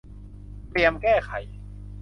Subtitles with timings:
[0.69, 1.31] เตรียมแก้ไข